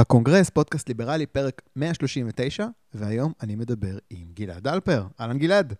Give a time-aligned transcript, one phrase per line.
[0.00, 2.64] הקונגרס, פודקאסט ליברלי, פרק 139,
[2.94, 5.00] והיום אני מדבר עם גלעד אלפר.
[5.20, 5.74] אהלן גלעד.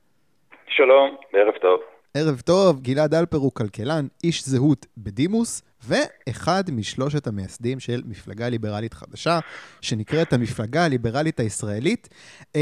[0.69, 1.81] שלום, ערב טוב.
[2.15, 8.95] ערב טוב, גלעד אלפר הוא כלכלן, איש זהות בדימוס, ואחד משלושת המייסדים של מפלגה ליברלית
[8.95, 9.39] חדשה,
[9.81, 12.09] שנקראת המפלגה הליברלית הישראלית.
[12.43, 12.57] אה,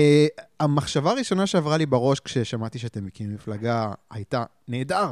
[0.60, 5.08] המחשבה הראשונה שעברה לי בראש כששמעתי שאתם מקימים מפלגה הייתה, נהדר.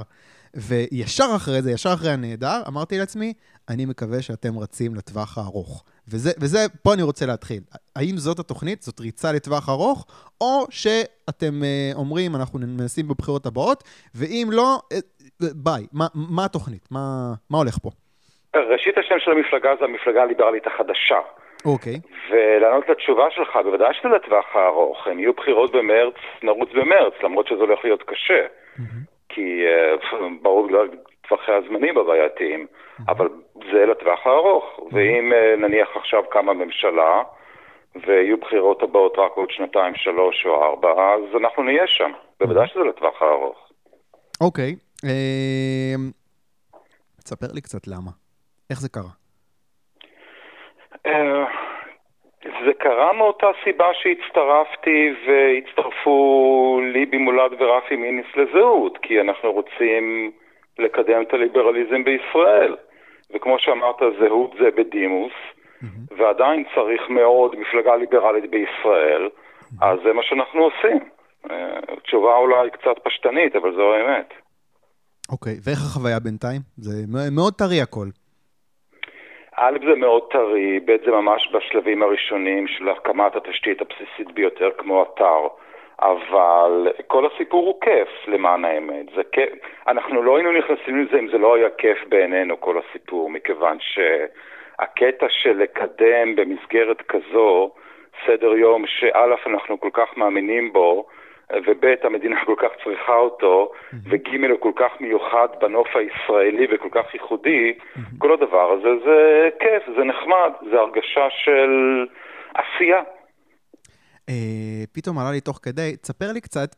[0.54, 3.32] וישר אחרי זה, ישר אחרי הנהדר, אמרתי לעצמי,
[3.68, 5.84] אני מקווה שאתם רצים לטווח הארוך.
[6.08, 7.60] וזה, וזה, פה אני רוצה להתחיל.
[7.96, 10.06] האם זאת התוכנית, זאת ריצה לטווח ארוך,
[10.40, 15.82] או שאתם uh, אומרים, אנחנו מנסים בבחירות הבאות, ואם לא, uh, ביי.
[15.92, 16.88] מה, מה התוכנית?
[16.90, 17.90] מה, מה הולך פה?
[18.56, 21.20] ראשית השם של המפלגה זה המפלגה הליברלית החדשה.
[21.64, 22.00] אוקיי.
[22.30, 25.08] ולענות לתשובה שלך, בוודאי שזה לטווח הארוך.
[25.12, 28.46] אם יהיו בחירות במרץ, נרוץ במרץ, למרות שזה הולך להיות קשה.
[28.76, 28.82] Mm-hmm.
[29.28, 30.88] כי uh, ברור בגלל
[31.28, 33.02] טווחי הזמנים הבעייתיים, mm-hmm.
[33.08, 33.28] אבל
[33.72, 34.64] זה לטווח הארוך.
[34.78, 34.94] Mm-hmm.
[34.94, 37.22] ואם uh, נניח עכשיו קמה ממשלה,
[38.06, 42.12] ויהיו בחירות הבאות רק עוד שנתיים, שלוש או ארבע, אז אנחנו נהיה שם.
[42.40, 43.70] בוודאי שזה לטווח הארוך.
[44.40, 44.74] אוקיי.
[45.04, 46.10] אמ,
[47.24, 48.10] תספר לי קצת למה.
[48.70, 49.12] איך זה קרה?
[51.06, 51.44] אה,
[52.66, 60.32] זה קרה מאותה סיבה שהצטרפתי והצטרפו ליבי מולד ורפי מיניס לזהות, כי אנחנו רוצים
[60.78, 62.76] לקדם את הליברליזם בישראל.
[63.34, 66.14] וכמו שאמרת, זהות זה בדימוס, mm-hmm.
[66.18, 69.84] ועדיין צריך מאוד מפלגה ליברלית בישראל, mm-hmm.
[69.86, 70.98] אז זה מה שאנחנו עושים.
[71.50, 74.34] אה, תשובה אולי קצת פשטנית, אבל זו האמת.
[75.32, 76.60] אוקיי, okay, ואיך החוויה בינתיים?
[76.76, 76.92] זה
[77.30, 78.06] מאוד טרי הכל.
[79.56, 85.02] א', זה מאוד טרי, ב', זה ממש בשלבים הראשונים של הקמת התשתית הבסיסית ביותר, כמו
[85.02, 85.40] אתר.
[86.02, 89.06] אבל כל הסיפור הוא כיף, למען האמת.
[89.14, 89.52] זה כיף.
[89.88, 95.26] אנחנו לא היינו נכנסים לזה אם זה לא היה כיף בעינינו, כל הסיפור, מכיוון שהקטע
[95.28, 97.70] של לקדם במסגרת כזו
[98.26, 101.06] סדר יום שא', אנחנו כל כך מאמינים בו,
[101.52, 103.72] וב' המדינה כל כך צריכה אותו,
[104.10, 107.74] וג' הוא כל כך מיוחד בנוף הישראלי וכל כך ייחודי,
[108.18, 112.06] כל הדבר הזה זה כיף, זה נחמד, זה הרגשה של
[112.54, 113.00] עשייה.
[114.28, 116.76] אה, פתאום עלה לי תוך כדי, תספר לי קצת,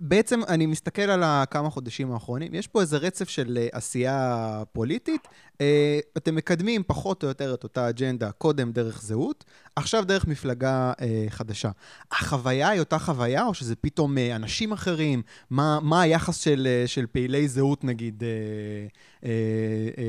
[0.00, 5.28] בעצם אני מסתכל על הכמה חודשים האחרונים, יש פה איזה רצף של אה, עשייה פוליטית.
[5.60, 9.44] אה, אתם מקדמים פחות או יותר את אותה אג'נדה, קודם דרך זהות,
[9.76, 11.70] עכשיו דרך מפלגה אה, חדשה.
[12.12, 15.22] החוויה היא אותה חוויה, או שזה פתאום אנשים אחרים?
[15.50, 18.22] מה, מה היחס של, של פעילי זהות, נגיד,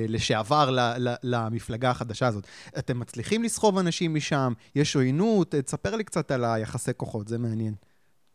[0.08, 0.78] לשעבר
[1.24, 2.48] למפלגה החדשה הזאת?
[2.78, 4.54] אתם מצליחים לסחוב אנשים משם?
[4.76, 5.56] יש עוינות?
[5.56, 7.91] תספר לי קצת על היחסי כוחות, זה מעניין.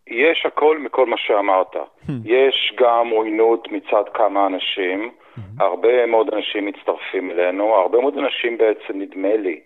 [0.06, 1.76] יש הכל מכל מה שאמרת.
[1.76, 2.12] Hmm.
[2.24, 5.40] יש גם עוינות מצד כמה אנשים, hmm.
[5.60, 9.60] הרבה מאוד אנשים מצטרפים אלינו, הרבה מאוד אנשים בעצם, נדמה לי,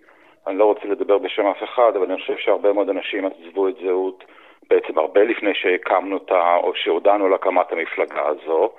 [0.47, 3.75] אני לא רוצה לדבר בשם אף אחד, אבל אני חושב שהרבה מאוד אנשים עזבו את
[3.85, 4.25] זהות
[4.71, 8.71] בעצם הרבה לפני שהקמנו אותה, או שהודענו על הקמת המפלגה הזו.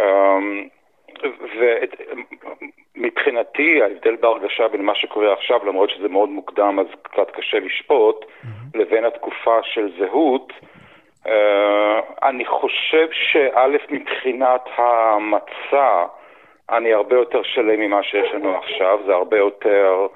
[0.00, 0.68] אמ,
[2.96, 8.24] ומבחינתי ההבדל בהרגשה בין מה שקורה עכשיו, למרות שזה מאוד מוקדם אז קצת קשה לשפוט,
[8.24, 8.78] mm-hmm.
[8.78, 10.52] לבין התקופה של זהות,
[11.26, 16.04] אה, אני חושב שא', מבחינת המצע,
[16.70, 20.06] אני הרבה יותר שלם ממה שיש לנו עכשיו, זה הרבה יותר...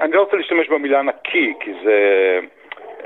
[0.00, 2.40] אני לא רוצה להשתמש במילה נקי, כי זה...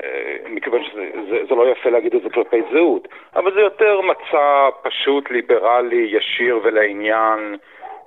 [0.05, 4.01] אה, מכיוון שזה זה, זה לא יפה להגיד את זה כלפי זהות, אבל זה יותר
[4.01, 7.57] מצע פשוט, ליברלי, ישיר ולעניין,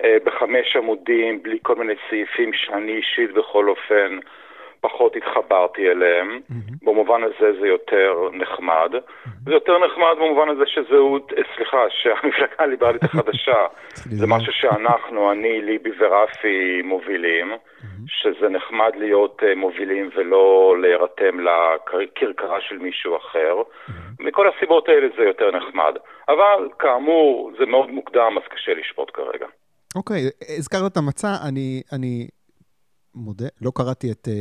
[0.04, 4.20] אה, בחמש עמודים, בלי כל מיני סעיפים שאני אישית בכל אופן
[4.82, 6.40] פחות התחברתי אליהם.
[6.40, 6.86] Mm-hmm.
[6.86, 8.92] במובן הזה זה יותר נחמד.
[8.94, 9.30] Mm-hmm.
[9.46, 13.66] זה יותר נחמד במובן הזה שזהות, אה, סליחה, שהמפלגה הליברלית החדשה
[14.20, 17.86] זה משהו שאנחנו, אני, ליבי ורפי מובילים, mm-hmm.
[18.08, 23.56] שזה נחמד להיות uh, מובילים ולא להירתם לכרכרה של מישהו אחר.
[23.62, 23.94] Mm-hmm.
[24.20, 25.94] מכל הסיבות האלה זה יותר נחמד.
[26.30, 29.46] אבל כאמור, זה מאוד מוקדם, אז קשה לשפוט כרגע.
[29.96, 32.28] אוקיי, okay, הזכרת את המצע, אני, אני
[33.19, 34.34] מודה, לא קראתי את אה,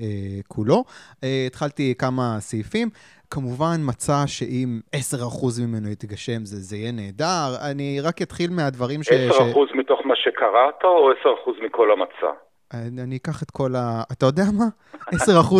[0.00, 0.84] אה, כולו.
[1.24, 2.88] אה, התחלתי כמה סעיפים.
[3.30, 4.98] כמובן, מצא שאם 10%
[5.66, 7.70] ממנו יתגשם, זה, זה יהיה נהדר.
[7.70, 9.08] אני רק אתחיל מהדברים ש...
[9.08, 9.72] 10% ש...
[9.74, 12.47] מתוך מה שקראת, או 10% מכל המצע?
[12.74, 14.02] אני, אקח את כל ה...
[14.12, 14.68] אתה יודע מה?
[15.10, 15.18] 10%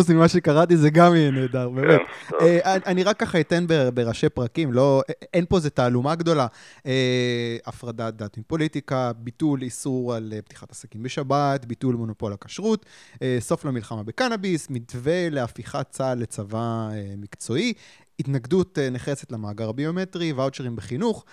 [0.09, 2.01] ממה שקראתי זה גם יהיה נהדר, באמת.
[2.29, 5.01] כן, אה, אני רק ככה אתן בראשי פרקים, לא,
[5.33, 6.47] אין פה איזה תעלומה גדולה.
[6.85, 12.85] אה, הפרדת דת מפוליטיקה, ביטול איסור על אה, פתיחת עסקים בשבת, ביטול מונופול הכשרות,
[13.39, 17.73] סוף למלחמה בקנאביס, מתווה להפיכת צה"ל לצבא מקצועי.
[18.19, 21.25] התנגדות נחרצת למאגר הביומטרי, ואוצ'רים בחינוך.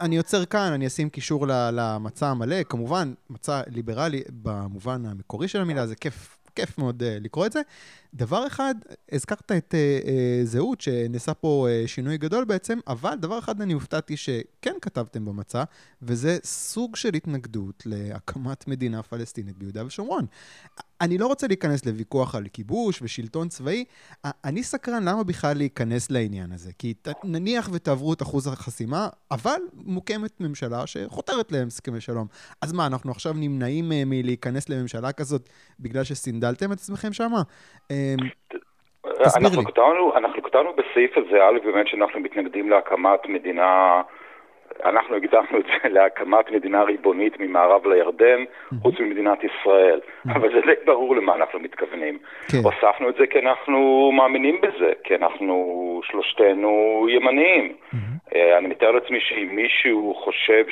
[0.00, 5.86] אני עוצר כאן, אני אשים קישור למצע המלא, כמובן, מצע ליברלי במובן המקורי של המילה,
[5.86, 7.60] זה כיף כיף מאוד uh, לקרוא את זה.
[8.14, 8.74] דבר אחד,
[9.12, 9.74] הזכרת את
[10.44, 15.64] זהות, שנעשה פה שינוי גדול בעצם, אבל דבר אחד אני הופתעתי שכן כתבתם במצע,
[16.02, 20.26] וזה סוג של התנגדות להקמת מדינה פלסטינית ביהודה ושומרון.
[21.00, 23.84] אני לא רוצה להיכנס לוויכוח על כיבוש ושלטון צבאי,
[24.44, 26.70] אני סקרן למה בכלל להיכנס לעניין הזה.
[26.78, 26.94] כי
[27.24, 32.26] נניח ותעברו את אחוז החסימה, אבל מוקמת ממשלה שחותרת להם הסכמי שלום.
[32.62, 35.48] אז מה, אנחנו עכשיו נמנעים מלהיכנס לממשלה כזאת
[35.80, 37.32] בגלל שסינדלתם את עצמכם שם?
[37.90, 38.16] אמ,
[39.24, 39.64] תסביר לי.
[40.16, 44.02] אנחנו כתבנו בסעיף הזה, א', באמת שאנחנו מתנגדים להקמת מדינה
[44.84, 48.44] אנחנו הגדרנו את זה להקמת מדינה ריבונית ממערב לירדן,
[48.82, 50.00] חוץ ממדינת ישראל.
[50.28, 52.18] אבל זה די ברור למה אנחנו מתכוונים.
[52.52, 52.58] כן.
[52.58, 57.72] הוספנו את זה כי אנחנו מאמינים בזה, כי אנחנו שלושתנו ימניים.
[58.34, 60.64] אה, אני מתאר לעצמי שאם מישהו חושב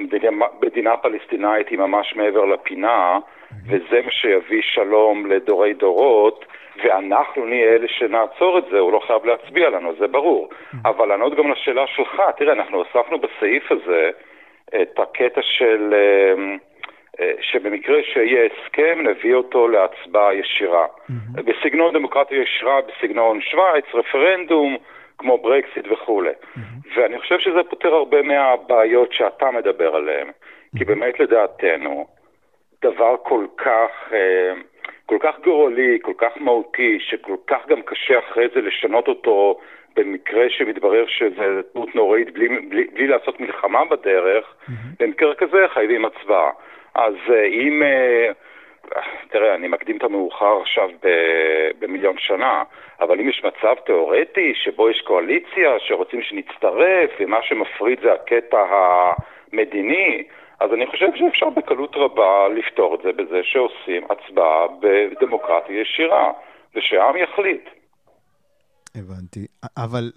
[0.00, 3.18] שמדינה פלסטינאית היא ממש מעבר לפינה,
[3.66, 6.44] וזה מה שיביא שלום לדורי דורות,
[6.84, 10.48] ואנחנו נהיה אלה שנעצור את זה, הוא לא חייב להצביע לנו, זה ברור.
[10.84, 14.10] אבל לענות גם לשאלה שלך, תראה, אנחנו הוספנו בסעיף הזה
[14.82, 15.94] את הקטע של...
[15.94, 16.58] אמ,
[17.20, 20.86] אה, שבמקרה שיהיה הסכם, נביא אותו להצבעה ישירה.
[20.86, 21.42] Mm-hmm.
[21.42, 24.76] בסגנון דמוקרטיה ישירה, בסגנון שווייץ, רפרנדום,
[25.18, 26.30] כמו ברקסיט וכולי.
[26.30, 26.60] Mm-hmm.
[26.96, 30.28] ואני חושב שזה פותר הרבה מהבעיות שאתה מדבר עליהן.
[30.28, 30.78] Mm-hmm.
[30.78, 32.06] כי באמת לדעתנו,
[32.82, 34.12] דבר כל כך...
[34.12, 34.52] אה,
[35.10, 39.58] כל כך גורלי, כל כך מהותי, שכל כך גם קשה אחרי זה לשנות אותו
[39.96, 44.72] במקרה שמתברר שזה דמות נוראית בלי, בלי, בלי לעשות מלחמה בדרך, mm-hmm.
[45.00, 46.50] במקרה כזה חייבים הצבעה.
[46.94, 47.82] אז אה, אם...
[47.82, 48.30] אה,
[49.28, 50.90] תראה, אני מקדים את המאוחר עכשיו
[51.78, 52.62] במיליון שנה,
[53.00, 58.64] אבל אם יש מצב תיאורטי שבו יש קואליציה שרוצים שנצטרף, ומה שמפריד זה הקטע
[59.52, 60.24] המדיני,
[60.60, 66.32] אז אני חושב שאפשר בקלות רבה לפתור את זה בזה שעושים הצבעה בדמוקרטיה ישירה,
[66.74, 67.68] ושהעם יחליט.
[68.94, 69.46] הבנתי.
[69.76, 70.10] אבל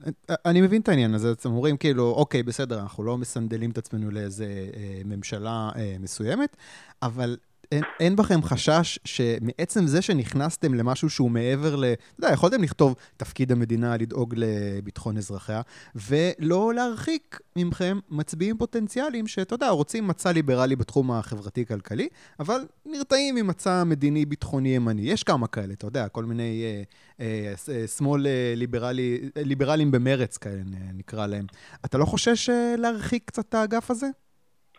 [0.45, 4.11] אני מבין את העניין הזה, אתם אומרים כאילו, אוקיי, בסדר, אנחנו לא מסנדלים את עצמנו
[4.11, 6.57] לאיזה אה, ממשלה אה, מסוימת,
[7.03, 7.35] אבל
[7.73, 11.85] אין, אין בכם חשש שמעצם זה שנכנסתם למשהו שהוא מעבר ל...
[11.93, 15.61] אתה יודע, יכולתם לכתוב תפקיד המדינה לדאוג לביטחון אזרחיה,
[15.95, 22.07] ולא להרחיק ממכם מצביעים פוטנציאליים שאתה יודע, רוצים מצע ליברלי בתחום החברתי-כלכלי,
[22.39, 25.01] אבל נרתעים ממצע מדיני-ביטחוני-ימני.
[25.01, 26.83] יש כמה כאלה, אתה יודע, כל מיני אה,
[27.19, 30.61] אה, אה, שמאל אה, ליברלי, ליברלים במרץ כאלה
[30.93, 31.45] נקרא להם.
[31.85, 34.07] אתה לא חושש אה, להרחיק קצת את האגף הזה?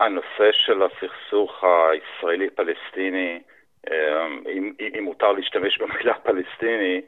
[0.00, 3.41] הנושא של הסכסוך הישראלי-פלסטיני,
[3.91, 7.00] אמ, אם, אם מותר להשתמש במילה פלסטיני,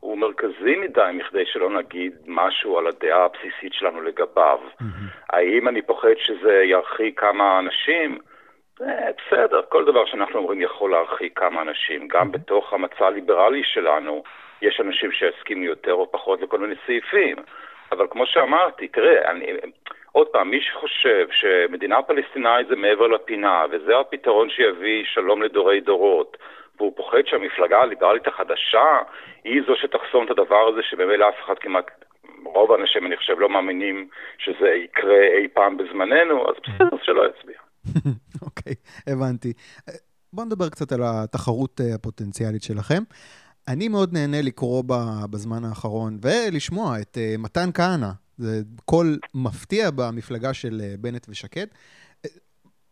[0.00, 4.58] הוא מרכזי מדי מכדי שלא נגיד משהו על הדעה הבסיסית שלנו לגביו.
[4.80, 4.84] Mm-hmm.
[5.30, 8.18] האם אני פוחד שזה ירחיק כמה אנשים?
[8.82, 12.08] אה, בסדר, כל דבר שאנחנו אומרים יכול להרחיק כמה אנשים.
[12.08, 12.32] גם.
[12.32, 14.22] בתוך המצע הליברלי שלנו
[14.62, 17.36] יש אנשים שיסכימו יותר או פחות לכל מיני סעיפים.
[17.92, 19.46] אבל כמו שאמרתי, תראה, אני,
[20.12, 26.36] עוד פעם, מי שחושב שמדינה פלסטינאית זה מעבר לפינה, וזה הפתרון שיביא שלום לדורי דורות,
[26.76, 28.98] והוא פוחד שהמפלגה הליברלית החדשה
[29.44, 31.86] היא זו שתחסום את הדבר הזה, שבמילא אף אחד כמעט,
[32.44, 37.58] רוב האנשים, אני חושב, לא מאמינים שזה יקרה אי פעם בזמננו, אז בסדר, שלא יצביע.
[38.46, 38.74] אוקיי,
[39.06, 39.52] הבנתי.
[40.32, 43.02] בואו נדבר קצת על התחרות אה, הפוטנציאלית שלכם.
[43.68, 44.84] אני מאוד נהנה לקרוא
[45.30, 51.66] בזמן האחרון ולשמוע את אה, מתן כהנא, זה קול מפתיע במפלגה של אה, בנט ושקד.
[52.24, 52.30] אה,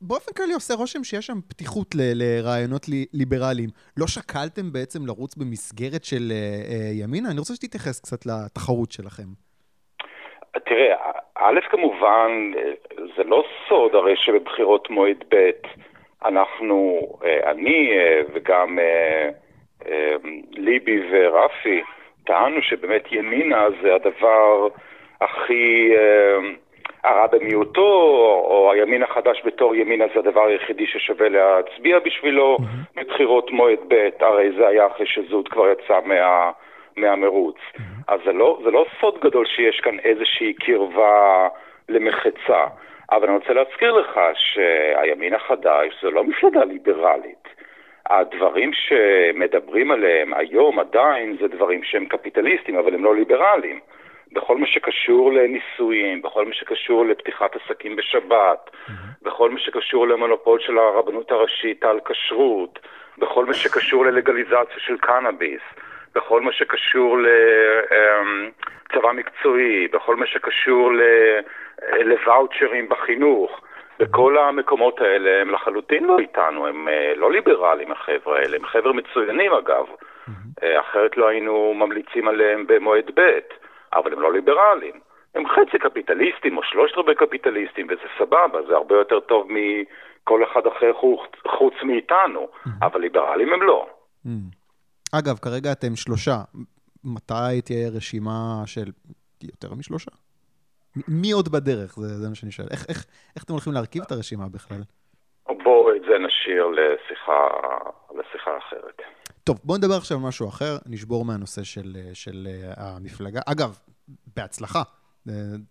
[0.01, 3.69] באופן כללי עושה רושם שיש שם פתיחות ל- לרעיונות לי- ליברליים.
[3.97, 7.31] לא שקלתם בעצם לרוץ במסגרת של uh, ימינה?
[7.31, 9.29] אני רוצה שתתייחס קצת לתחרות שלכם.
[10.65, 10.95] תראה,
[11.35, 12.31] א', כמובן,
[13.17, 15.51] זה לא סוד הרי שבבחירות מועד ב'
[16.25, 17.01] אנחנו,
[17.47, 17.89] אני
[18.35, 18.79] וגם
[20.51, 21.81] ליבי ורפי,
[22.27, 24.69] טענו שבאמת ימינה זה הדבר
[25.21, 26.39] הכי אה,
[27.05, 27.93] הרע במיעוטו,
[28.45, 32.59] או הימין החדש בתור ימינה זה הדבר היחידי ששווה להצביע בשבילו.
[32.97, 36.51] בבחירות מועד ב', הרי זה היה אחרי שזוד כבר יצא מה,
[36.97, 37.57] מהמרוץ.
[38.09, 41.49] אז זה לא, זה לא סוד גדול שיש כאן איזושהי קרבה
[41.89, 42.65] למחצה.
[43.13, 47.49] אבל אני רוצה להזכיר לך שהימין החדש זה לא מפלגה ליברלית.
[48.11, 53.81] הדברים שמדברים עליהם היום עדיין זה דברים שהם קפיטליסטים, אבל הם לא ליברליים.
[54.33, 58.93] בכל מה שקשור לנישואים, בכל מה שקשור לפתיחת עסקים בשבת, mm-hmm.
[59.23, 62.79] בכל מה שקשור למונופול של הרבנות הראשית על כשרות,
[63.19, 65.63] בכל מה שקשור ללגליזציה של קנאביס,
[66.15, 67.19] בכל מה שקשור
[68.93, 70.91] צבא מקצועי, בכל מה שקשור
[72.05, 73.61] לוואוצ'רים בחינוך.
[74.01, 78.93] וכל המקומות האלה הם לחלוטין לא איתנו, הם אה, לא ליברליים החבר'ה האלה, הם חבר'ה
[78.93, 79.87] מצוינים אגב,
[80.63, 83.39] אה, אחרת לא היינו ממליצים עליהם במועד ב',
[83.93, 85.01] אבל הם לא ליברליים.
[85.35, 90.67] הם חצי קפיטליסטים או שלושת רבי קפיטליסטים, וזה סבבה, זה הרבה יותר טוב מכל אחד
[90.67, 92.49] אחר חוץ, חוץ מאיתנו,
[92.83, 93.87] אבל ליברליים הם לא.
[95.19, 96.37] אגב, כרגע אתם שלושה.
[97.05, 98.91] מתי תהיה רשימה של
[99.43, 100.11] יותר משלושה?
[101.09, 101.95] מי עוד בדרך?
[101.97, 102.69] זה, זה מה שאני שואל.
[102.71, 103.05] איך, איך,
[103.37, 104.83] איך אתם הולכים להרכיב את הרשימה בכלל?
[105.63, 107.49] בואו את זה נשאיר לשיחה,
[108.19, 109.03] לשיחה אחרת.
[109.51, 113.41] טוב, בואו נדבר עכשיו על משהו אחר, נשבור מהנושא של, של uh, המפלגה.
[113.47, 113.79] אגב,
[114.37, 114.83] בהצלחה.
[115.29, 115.31] Uh,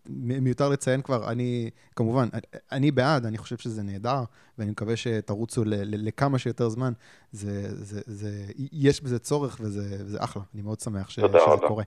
[0.10, 2.30] מיותר לציין כבר, אני, כמובן,
[2.72, 4.24] אני בעד, אני חושב שזה נהדר,
[4.58, 6.94] ואני מקווה שתרוצו ל, ל, לכמה שיותר זמן.
[7.32, 11.68] זה, זה, זה, יש בזה צורך וזה, וזה אחלה, אני מאוד שמח ש, שזה רבה.
[11.68, 11.84] קורה.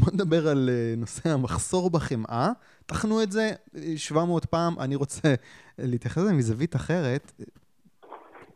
[0.00, 2.50] בוא נדבר על אה, נושא המחסור בחמאה.
[2.86, 3.52] טחנו את זה
[3.96, 5.34] 700 פעם, אני רוצה
[5.78, 7.32] להתייחס לזה מזווית אחרת.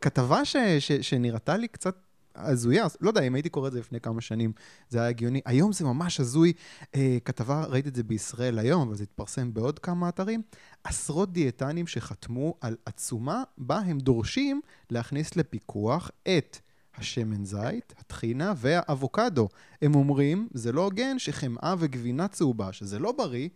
[0.01, 1.95] כתבה ש, ש, שנראתה לי קצת
[2.37, 4.51] הזויה, לא יודע, אם הייתי קורא את זה לפני כמה שנים,
[4.89, 5.41] זה היה הגיוני.
[5.45, 6.53] היום זה ממש הזוי.
[6.95, 10.41] אה, כתבה, ראיתי את זה בישראל היום, אבל זה התפרסם בעוד כמה אתרים.
[10.83, 16.57] עשרות דיאטנים שחתמו על עצומה בה הם דורשים להכניס לפיקוח את
[16.97, 19.47] השמן זית, הטחינה והאבוקדו.
[19.81, 23.49] הם אומרים, זה לא הוגן שחמאה וגבינה צהובה, שזה לא בריא,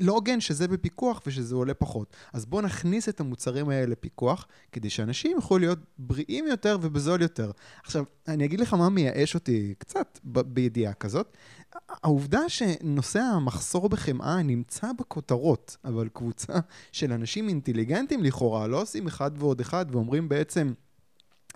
[0.00, 2.16] לא הוגן שזה בפיקוח ושזה עולה פחות.
[2.32, 7.50] אז בואו נכניס את המוצרים האלה לפיקוח, כדי שאנשים יוכלו להיות בריאים יותר ובזול יותר.
[7.84, 11.36] עכשיו, אני אגיד לך מה מייאש אותי קצת ב- בידיעה כזאת.
[11.88, 16.52] העובדה שנושא המחסור בחמאה נמצא בכותרות, אבל קבוצה
[16.92, 20.72] של אנשים אינטליגנטים לכאורה לא עושים אחד ועוד אחד ואומרים בעצם,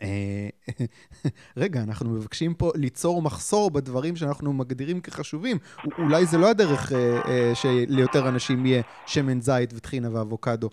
[1.57, 5.59] רגע, אנחנו מבקשים פה ליצור מחסור בדברים שאנחנו מגדירים כחשובים.
[5.99, 10.71] אולי זה לא הדרך אה, אה, שליותר אנשים יהיה שמן זית וטחינה ואבוקדו.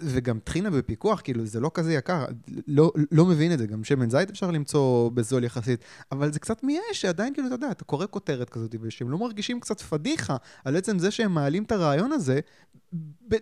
[0.00, 2.24] וגם טחינה בפיקוח, כאילו, זה לא כזה יקר.
[2.66, 5.84] לא, לא מבין את זה, גם שמן זית אפשר למצוא בזול יחסית.
[6.12, 9.60] אבל זה קצת מייאש שעדיין, כאילו, אתה יודע, אתה קורא כותרת כזאת, ושהם לא מרגישים
[9.60, 12.40] קצת פדיחה על עצם זה שהם מעלים את הרעיון הזה.
[13.28, 13.36] ב-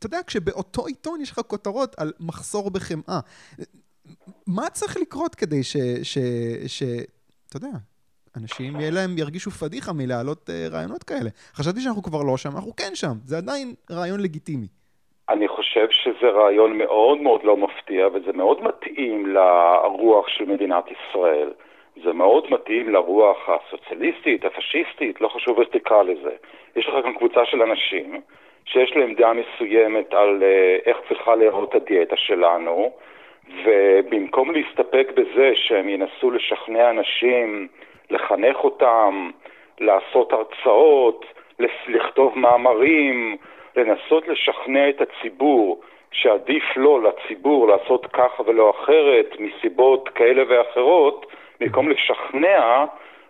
[0.00, 3.20] אתה יודע, כשבאותו עיתון יש לך כותרות על מחסור בחמאה.
[4.46, 5.76] מה צריך לקרות כדי ש...
[6.02, 6.18] ש,
[6.66, 6.82] ש
[7.48, 7.78] אתה יודע,
[8.36, 11.30] אנשים יהיה להם, ירגישו פדיחה מלהעלות uh, רעיונות כאלה.
[11.54, 14.66] חשבתי שאנחנו כבר לא שם, אנחנו כן שם, זה עדיין רעיון לגיטימי.
[15.28, 21.50] אני חושב שזה רעיון מאוד מאוד לא מפתיע, וזה מאוד מתאים לרוח של מדינת ישראל.
[22.04, 26.34] זה מאוד מתאים לרוח הסוציאליסטית, הפשיסטית, לא חשוב איך תקרא לזה.
[26.76, 28.20] יש לך כאן קבוצה של אנשים
[28.64, 32.92] שיש להם דעה מסוימת על uh, איך צריכה להיראות הדיאטה שלנו,
[33.64, 37.68] ובמקום להסתפק בזה שהם ינסו לשכנע אנשים,
[38.10, 39.30] לחנך אותם,
[39.80, 41.24] לעשות הרצאות,
[41.88, 43.36] לכתוב מאמרים,
[43.76, 45.80] לנסות לשכנע את הציבור
[46.12, 51.26] שעדיף לו, לציבור, לעשות ככה ולא אחרת, מסיבות כאלה ואחרות,
[51.60, 52.84] במקום לשכנע,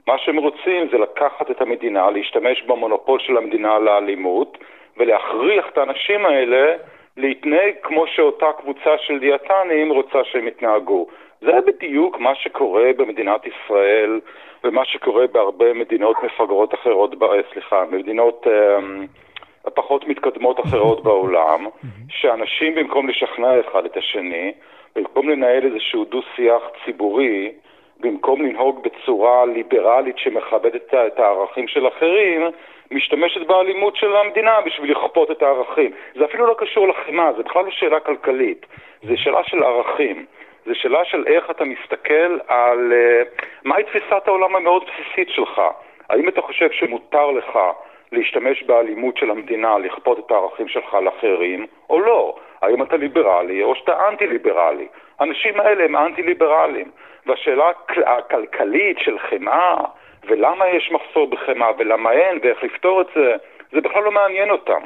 [0.06, 4.58] מה שהם רוצים זה לקחת את המדינה, להשתמש במונופול של המדינה לאלימות,
[4.96, 6.76] ולהכריח את האנשים האלה
[7.20, 11.06] להתנהג כמו שאותה קבוצה של דיאטנים רוצה שהם יתנהגו.
[11.40, 14.20] זה בדיוק מה שקורה במדינת ישראל
[14.64, 17.14] ומה שקורה בהרבה מדינות מפגרות אחרות,
[17.52, 21.66] סליחה, מדינות um, פחות מתקדמות אחרות בעולם,
[22.08, 24.52] שאנשים במקום לשכנע אחד את השני,
[24.96, 27.52] במקום לנהל איזשהו דו-שיח ציבורי,
[28.00, 32.42] במקום לנהוג בצורה ליברלית שמכבדת את הערכים של אחרים,
[32.90, 35.90] משתמשת באלימות של המדינה בשביל לכפות את הערכים.
[36.14, 38.66] זה אפילו לא קשור לחמאה, זה בכלל לא שאלה כלכלית,
[39.02, 40.26] זה שאלה של ערכים.
[40.66, 45.62] זה שאלה של איך אתה מסתכל על uh, מהי תפיסת העולם המאוד בסיסית שלך.
[46.10, 47.58] האם אתה חושב שמותר לך
[48.12, 52.36] להשתמש באלימות של המדינה, לכפות את הערכים שלך לאחרים, או לא?
[52.62, 54.88] האם אתה ליברלי או שאתה אנטי-ליברלי?
[55.18, 56.90] האנשים האלה הם אנטי-ליברלים.
[57.26, 57.70] והשאלה
[58.06, 59.76] הכלכלית של חמאה,
[60.24, 63.34] ולמה יש מחסור בחמאה ולמה אין, ואיך לפתור את זה,
[63.72, 64.80] זה בכלל לא מעניין אותם.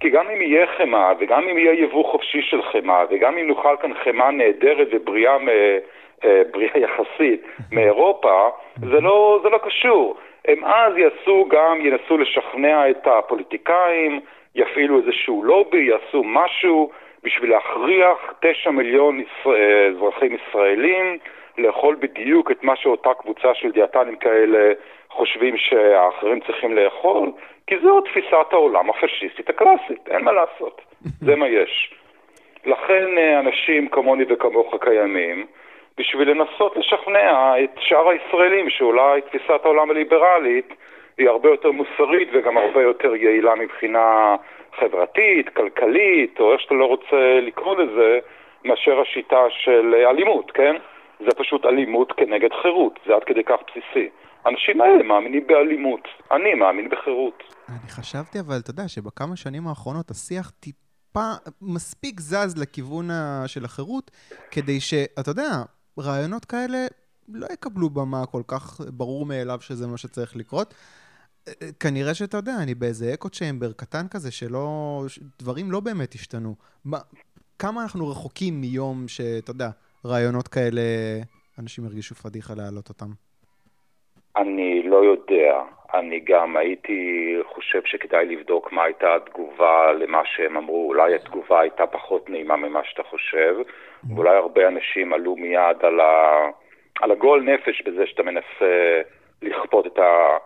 [0.00, 3.76] כי גם אם יהיה חמאה, וגם אם יהיה יבוא חופשי של חמאה, וגם אם נאכל
[3.82, 5.48] כאן חמאה נהדרת ובריאה מ...
[6.24, 10.16] אה, בריאה יחסית מאירופה, זה לא, זה לא קשור.
[10.44, 14.20] הם אז יעשו גם, ינסו לשכנע את הפוליטיקאים,
[14.54, 16.90] יפעילו איזשהו לובי, יעשו משהו
[17.22, 21.18] בשביל להכריח תשע מיליון אה, אזרחים ישראלים
[21.58, 24.72] לאכול בדיוק את מה שאותה קבוצה של דיאטנים כאלה
[25.10, 27.32] חושבים שהאחרים צריכים לאכול,
[27.66, 30.80] כי זו תפיסת העולם הפשיסטית הקלאסית, אין מה לעשות,
[31.20, 31.94] זה מה יש.
[32.66, 35.46] לכן אה, אנשים כמוני וכמוך קיימים,
[35.98, 40.74] בשביל לנסות לשכנע את שאר הישראלים שאולי תפיסת העולם הליברלית
[41.18, 44.36] היא הרבה יותר מוסרית וגם הרבה יותר יעילה מבחינה
[44.78, 48.18] חברתית, כלכלית, או איך שאתה לא רוצה לקרוא לזה,
[48.64, 50.76] מאשר השיטה של אלימות, כן?
[51.20, 54.08] זה פשוט אלימות כנגד חירות, זה עד כדי כך בסיסי.
[54.44, 56.00] האנשים האלה מאמינים באלימות,
[56.32, 57.42] אני מאמין בחירות.
[57.68, 61.30] אני חשבתי אבל, אתה יודע, שבכמה שנים האחרונות השיח טיפה
[61.62, 63.08] מספיק זז לכיוון
[63.46, 64.10] של החירות,
[64.50, 65.50] כדי שאתה יודע,
[65.98, 66.86] רעיונות כאלה
[67.28, 70.74] לא יקבלו במה כל כך ברור מאליו שזה מה שצריך לקרות.
[71.80, 75.04] כנראה שאתה יודע, אני באיזה אקו צ'יימבר קטן כזה, שלא...
[75.38, 76.54] דברים לא באמת השתנו.
[76.84, 76.98] מה,
[77.58, 79.70] כמה אנחנו רחוקים מיום שאתה יודע,
[80.06, 80.82] רעיונות כאלה,
[81.58, 83.10] אנשים הרגישו פדיחה להעלות אותם?
[84.36, 85.62] אני לא יודע.
[85.94, 90.88] אני גם הייתי חושב שכדאי לבדוק מה הייתה התגובה למה שהם אמרו.
[90.88, 93.56] אולי התגובה הייתה פחות נעימה ממה שאתה חושב.
[94.14, 96.46] ואולי הרבה אנשים עלו מיד על, ה...
[97.00, 99.02] על הגועל נפש בזה שאתה מנסה
[99.42, 100.36] לכפות את ה...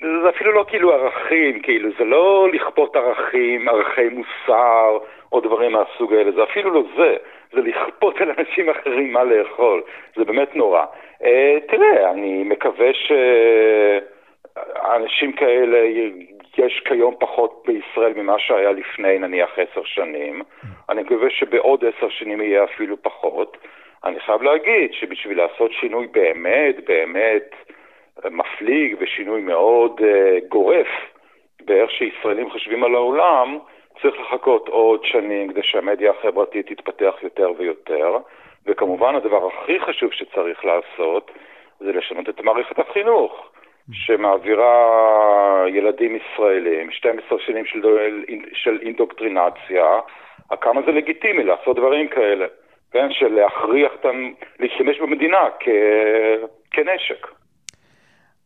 [0.00, 4.98] זה אפילו לא כאילו ערכים, כאילו, זה לא לכפות ערכים, ערכי מוסר
[5.32, 7.16] או דברים מהסוג האלה, זה אפילו לא זה,
[7.52, 9.82] זה לכפות על אנשים אחרים מה לאכול,
[10.16, 10.84] זה באמת נורא.
[11.22, 11.26] Uh,
[11.68, 12.90] תראה, אני מקווה
[14.54, 15.78] שאנשים כאלה,
[16.58, 20.42] יש כיום פחות בישראל ממה שהיה לפני נניח עשר שנים,
[20.88, 23.56] אני מקווה שבעוד עשר שנים יהיה אפילו פחות.
[24.04, 27.54] אני חייב להגיד שבשביל לעשות שינוי באמת, באמת,
[28.30, 30.04] מפליג ושינוי מאוד uh,
[30.48, 30.88] גורף
[31.60, 33.58] באיך שישראלים חושבים על העולם,
[34.02, 38.16] צריך לחכות עוד שנים כדי שהמדיה החברתית תתפתח יותר ויותר,
[38.66, 41.30] וכמובן הדבר הכי חשוב שצריך לעשות
[41.80, 43.50] זה לשנות את מערכת החינוך,
[43.92, 47.82] שמעבירה ילדים ישראלים, 12 שנים של,
[48.52, 50.00] של אינדוקטרינציה,
[50.60, 52.46] כמה זה לגיטימי לעשות דברים כאלה,
[52.92, 53.12] כן?
[53.12, 55.68] של להכריח אותם להשתמש במדינה כ...
[56.70, 57.26] כנשק.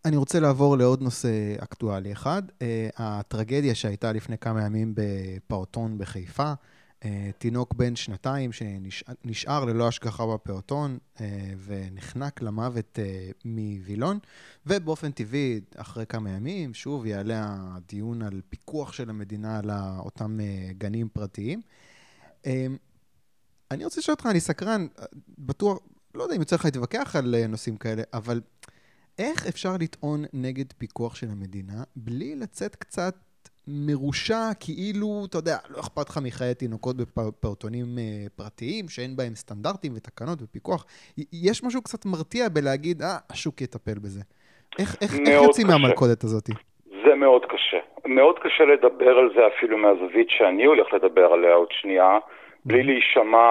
[0.04, 2.52] אני רוצה לעבור לעוד נושא אקטואלי אחד, uh,
[2.96, 6.52] הטרגדיה שהייתה לפני כמה ימים בפעוטון בחיפה.
[7.00, 7.04] Uh,
[7.38, 11.20] תינוק בן שנתיים שנשאר ללא השגחה בפעוטון uh,
[11.64, 12.98] ונחנק למוות
[13.44, 14.18] מווילון,
[14.66, 20.38] ובאופן טבעי, אחרי כמה ימים, שוב יעלה הדיון על פיקוח של המדינה על אותם
[20.78, 21.62] גנים פרטיים.
[23.70, 24.86] אני רוצה לשאול אותך, אני סקרן,
[25.38, 25.78] בטוח,
[26.14, 28.40] לא יודע אם יוצא לך להתווכח על נושאים כאלה, אבל
[29.20, 33.14] איך אפשר לטעון נגד פיקוח של המדינה בלי לצאת קצת
[33.68, 39.92] מרושע, כאילו, אתה יודע, לא אכפת לך מחיי תינוקות בפעוטונים אה, פרטיים, שאין בהם סטנדרטים
[39.96, 40.86] ותקנות ופיקוח.
[41.32, 44.22] יש משהו קצת מרתיע בלהגיד, אה, השוק יטפל בזה.
[44.78, 46.46] איך, איך, איך יוצאים מהמלכודת הזאת?
[47.04, 47.80] זה מאוד קשה.
[48.04, 52.18] מאוד קשה לדבר על זה אפילו מהזווית שאני הולך לדבר עליה עוד שנייה,
[52.64, 53.48] בלי להישמע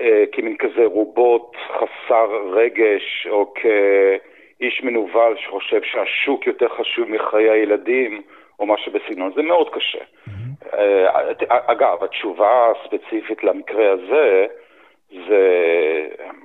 [0.00, 3.66] אה, כמין כזה רובוט חסר רגש, או כ...
[4.60, 8.22] איש מנוול שחושב שהשוק יותר חשוב מחיי הילדים,
[8.60, 9.98] או משהו בסגנון, זה מאוד קשה.
[9.98, 10.68] Mm-hmm.
[11.48, 14.46] אגב, התשובה הספציפית למקרה הזה,
[15.10, 15.42] זה,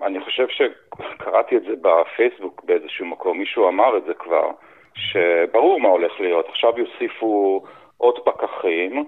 [0.04, 4.52] אני חושב שקראתי את זה בפייסבוק באיזשהו מקום, מישהו אמר את זה כבר,
[4.96, 6.50] שברור מה הולך להיות.
[6.50, 7.64] עכשיו יוסיפו
[7.98, 9.06] עוד פקחים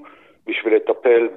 [0.47, 1.27] בשביל לטפל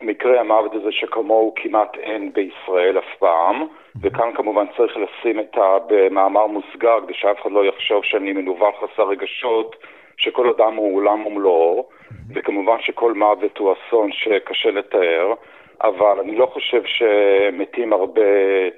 [0.00, 3.66] במקרה המוות הזה שכמוהו כמעט אין בישראל אף פעם.
[4.02, 5.78] וכאן כמובן צריך לשים את ה...
[5.88, 9.76] במאמר מוסגר, כדי שאף אחד לא יחשוב שאני מנוול חסר רגשות,
[10.16, 11.88] שכל אדם הוא עולם ומלואו,
[12.34, 15.34] וכמובן שכל מוות הוא אסון שקשה לתאר,
[15.82, 18.22] אבל אני לא חושב שמתים הרבה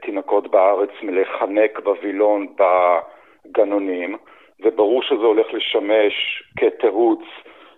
[0.02, 4.16] תינוקות בארץ מלחנק בווילון בגנונים,
[4.60, 7.22] וברור שזה הולך לשמש כתירוץ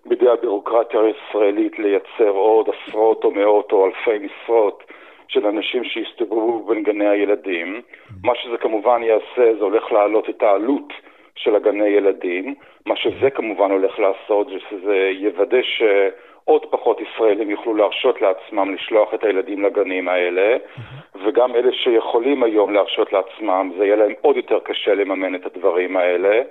[0.07, 4.85] בידי הבירוקרטיה הישראלית לייצר עוד עשרות או מאות או אלפי משרות
[5.29, 7.81] של אנשים שיסתובבו בין גני הילדים.
[8.25, 10.93] מה שזה כמובן יעשה, זה הולך להעלות את העלות
[11.35, 12.55] של הגני ילדים.
[12.87, 19.15] מה שזה כמובן הולך לעשות, זה שזה יוודא שעוד פחות ישראלים יוכלו להרשות לעצמם לשלוח
[19.15, 20.57] את הילדים לגנים האלה,
[21.25, 25.97] וגם אלה שיכולים היום להרשות לעצמם, זה יהיה להם עוד יותר קשה לממן את הדברים
[25.97, 26.43] האלה.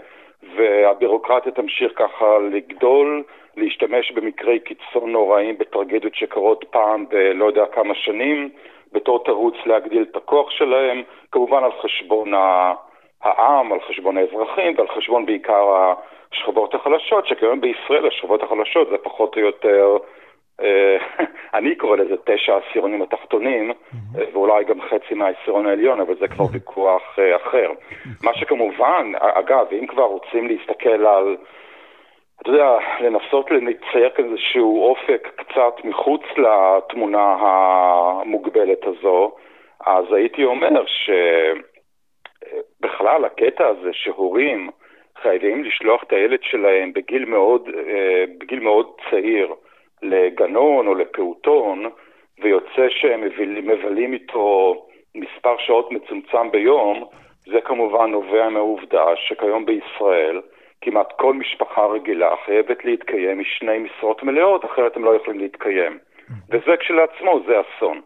[0.55, 3.23] והבירוקרטיה תמשיך ככה לגדול,
[3.57, 8.49] להשתמש במקרי קיצון נוראים בטרגדיות שקורות פעם בלא יודע כמה שנים,
[8.91, 12.33] בתור תירוץ להגדיל את הכוח שלהם, כמובן על חשבון
[13.21, 15.93] העם, על חשבון האזרחים ועל חשבון בעיקר
[16.31, 19.97] השכבות החלשות, שכיום בישראל השכבות החלשות זה פחות או יותר,
[21.57, 23.71] אני קורא לזה תשע העשירונים התחתונים,
[24.17, 27.71] אה, ואולי גם חצי מהעשירון העליון, אבל זה כבר ויכוח אה, אחר.
[28.25, 31.37] מה שכמובן, אגב, אם כבר רוצים להסתכל על...
[32.41, 39.31] אתה יודע, לנסות לצייר כאן איזשהו אופק קצת מחוץ לתמונה המוגבלת הזו,
[39.85, 40.83] אז הייתי אומר
[42.79, 44.69] שבכלל הקטע הזה שהורים
[45.21, 49.53] חייבים לשלוח את הילד שלהם בגיל מאוד, אה, בגיל מאוד צעיר
[50.01, 51.85] לגנון או לפעוטון,
[52.41, 54.75] ויוצא שהם מבלים איתו
[55.15, 57.03] מספר שעות מצומצם ביום,
[57.45, 60.41] זה כמובן נובע מהעובדה שכיום בישראל
[60.81, 65.97] כמעט כל משפחה רגילה חייבת להתקיים משני משרות מלאות, אחרת הם לא יכולים להתקיים.
[66.49, 68.01] וזה כשלעצמו, זה אסון.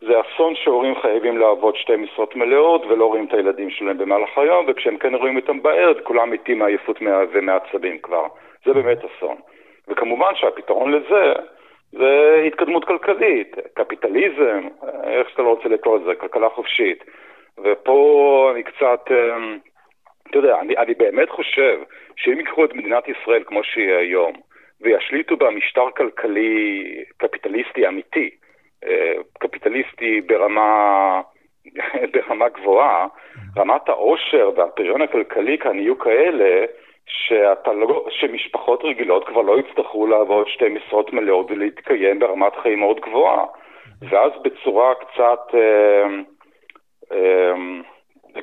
[0.00, 4.66] זה אסון שהורים חייבים לעבוד שתי משרות מלאות ולא רואים את הילדים שלהם במהלך היום,
[4.68, 6.98] וכשהם כן רואים אותם בערב, כולם מתים מעייפות
[7.32, 8.26] ומעצבים כבר.
[8.64, 9.36] זה באמת אסון.
[9.88, 11.32] וכמובן שהפתרון לזה
[11.92, 14.68] זה התקדמות כלכלית, קפיטליזם,
[15.04, 17.04] איך שאתה לא רוצה לקרוא לזה, כלכלה חופשית.
[17.64, 19.58] ופה אני קצת, אמ,
[20.30, 21.80] אתה יודע, אני, אני באמת חושב
[22.16, 24.32] שאם ייקחו את מדינת ישראל כמו שהיא היום,
[24.80, 26.84] וישליטו בה משטר כלכלי
[27.16, 28.30] קפיטליסטי אמיתי,
[28.84, 31.20] אה, קפיטליסטי ברמה,
[32.12, 33.06] ברמה גבוהה,
[33.56, 36.64] רמת העושר והפריון הכלכלי כאן יהיו כאלה
[37.08, 43.00] שאתה לא, שמשפחות רגילות כבר לא יצטרכו לעבוד שתי משרות מלאות ולהתקיים ברמת חיים מאוד
[43.00, 43.44] גבוהה.
[44.02, 46.06] ואז בצורה קצת, אה,
[47.12, 47.52] אה,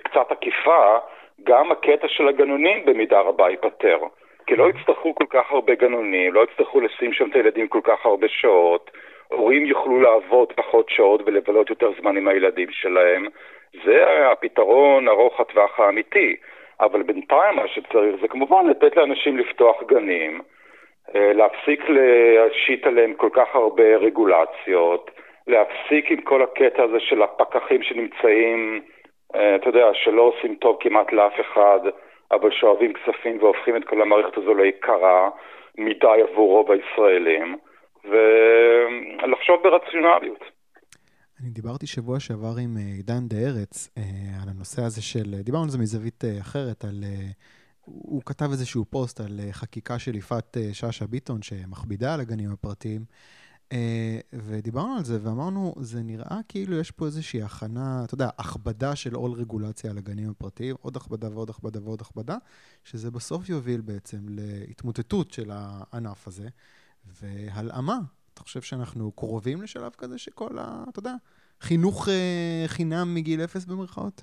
[0.04, 0.97] קצת עקיפה,
[1.43, 3.99] גם הקטע של הגנונים במידה רבה ייפתר.
[4.47, 8.06] כי לא יצטרכו כל כך הרבה גנונים, לא יצטרכו לשים שם את הילדים כל כך
[8.06, 8.91] הרבה שעות,
[9.28, 13.25] הורים יוכלו לעבוד פחות שעות ולבלות יותר זמן עם הילדים שלהם.
[13.86, 16.36] זה הפתרון ארוך הטווח האמיתי.
[16.80, 20.42] אבל בינתיים מה שצריך זה כמובן לתת לאנשים לפתוח גנים,
[21.16, 25.12] אה, להפסיק להשית עליהם כל כך הרבה רגולציות,
[25.48, 28.82] להפסיק עם כל הקטע הזה של הפקחים שנמצאים,
[29.36, 31.80] אה, אתה יודע, שלא עושים טוב כמעט לאף אחד,
[32.32, 35.30] אבל שואבים כספים והופכים את כל המערכת הזו ליקרה
[35.78, 37.58] מדי עבור רוב הישראלים,
[38.06, 40.55] ולחשוב ברציונליות.
[41.39, 45.63] אני דיברתי שבוע שעבר עם אה, עידן דה ארץ אה, על הנושא הזה של, דיברנו
[45.63, 47.04] על זה מזווית אה, אחרת, על...
[47.86, 53.06] הוא כתב איזשהו פוסט על חקיקה של יפעת שאשא ביטון שמכבידה על הגנים הפרטיים,
[54.34, 59.15] ודיברנו על זה ואמרנו, זה נראה כאילו יש פה איזושהי הכנה, אתה יודע, הכבדה של
[59.15, 62.38] עול רגולציה על הגנים הפרטיים, עוד הכבדה ועוד הכבדה ועוד הכבדה,
[62.84, 66.48] שזה בסוף יוביל בעצם להתמוטטות של הענף הזה,
[67.21, 68.00] והלאמה
[68.36, 70.84] אתה חושב שאנחנו קרובים לשלב כזה שכל ה...
[70.89, 71.15] אתה יודע,
[71.62, 74.21] חינוך אה, חינם מגיל אפס במרכאות?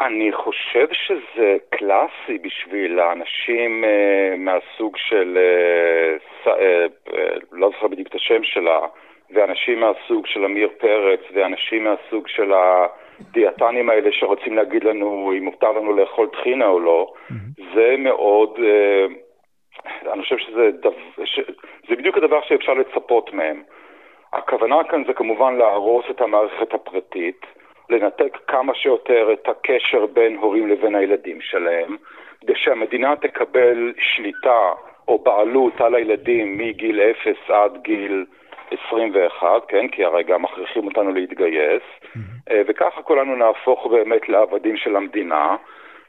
[0.00, 7.88] אני חושב שזה קלאסי בשביל האנשים אה, מהסוג של, אה, ס, אה, אה, לא זוכר
[7.88, 8.80] בדיוק את השם שלה,
[9.34, 15.72] ואנשים מהסוג של עמיר פרץ, ואנשים מהסוג של הדיאטנים האלה שרוצים להגיד לנו אם מותר
[15.72, 17.74] לנו לאכול טחינה או לא, mm-hmm.
[17.74, 18.58] זה מאוד...
[18.64, 19.06] אה,
[20.12, 20.90] אני חושב שזה דו...
[21.24, 21.40] ש...
[21.88, 23.62] זה בדיוק הדבר שאפשר לצפות מהם.
[24.32, 27.46] הכוונה כאן זה כמובן להרוס את המערכת הפרטית,
[27.90, 31.96] לנתק כמה שיותר את הקשר בין הורים לבין הילדים שלהם,
[32.40, 34.72] כדי שהמדינה תקבל שליטה
[35.08, 38.24] או בעלות על הילדים מגיל 0 עד גיל
[38.88, 39.88] 21, כן?
[39.88, 42.52] כי הרי גם מכריחים אותנו להתגייס, mm-hmm.
[42.66, 45.56] וככה כולנו נהפוך באמת לעבדים של המדינה.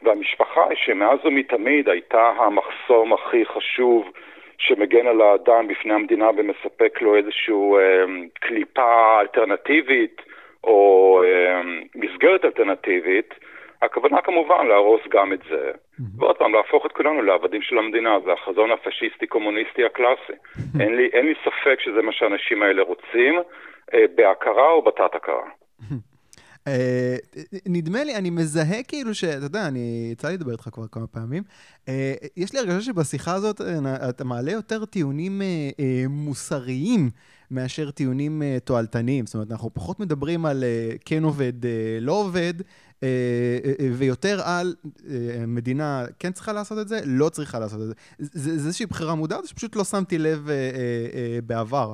[0.03, 4.11] והמשפחה שמאז ומתמיד הייתה המחסום הכי חשוב
[4.57, 8.05] שמגן על האדם בפני המדינה ומספק לו איזושהי אה,
[8.39, 10.21] קליפה אלטרנטיבית
[10.63, 11.61] או אה,
[11.95, 13.33] מסגרת אלטרנטיבית,
[13.81, 15.71] הכוונה כמובן להרוס גם את זה.
[15.71, 16.03] Mm-hmm.
[16.17, 20.33] ועוד פעם, להפוך את כולנו לעבדים של המדינה, זה החזון הפשיסטי-קומוניסטי הקלאסי.
[20.33, 20.81] Mm-hmm.
[20.81, 23.39] אין, לי, אין לי ספק שזה מה שהאנשים האלה רוצים,
[23.93, 25.49] אה, בהכרה או בתת-הכרה.
[25.91, 25.97] אה,
[27.65, 29.23] נדמה לי, אני מזהה כאילו ש...
[29.23, 30.09] אתה יודע, אני...
[30.11, 31.43] יצא לי לדבר איתך כבר כמה פעמים.
[31.87, 35.41] אה, יש לי הרגשה שבשיחה הזאת אה, אתה מעלה יותר טיעונים
[36.09, 37.09] מוסריים
[37.51, 39.25] מאשר טיעונים תועלתניים.
[39.25, 40.63] זאת אומרת, אנחנו פחות מדברים על
[41.05, 41.53] כן עובד,
[42.01, 42.53] לא עובד,
[43.93, 44.75] ויותר על
[45.47, 47.93] מדינה כן צריכה לעשות את זה, לא צריכה לעשות את זה.
[48.17, 50.49] זה איזושהי בחירה מודעת, או שפשוט לא שמתי לב
[51.43, 51.93] בעבר?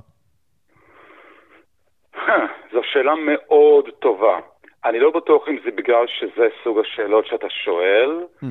[2.74, 4.53] זו שאלה מאוד טובה.
[4.86, 8.46] אני לא בטוח אם זה בגלל שזה סוג השאלות שאתה שואל, mm.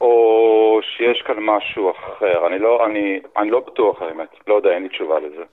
[0.00, 2.46] או שיש כאן משהו אחר.
[2.46, 5.44] אני לא, אני, אני לא בטוח האמת, לא יודע, אין לי תשובה לזה.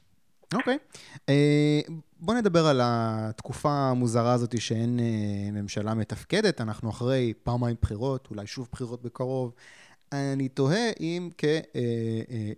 [0.54, 0.76] אוקיי.
[0.76, 1.18] Okay.
[1.18, 6.62] Uh, בוא נדבר על התקופה המוזרה הזאת שאין uh, ממשלה מתפקדת.
[6.62, 9.54] אנחנו אחרי פעמיים בחירות, אולי שוב בחירות בקרוב.
[10.14, 11.30] אני תוהה אם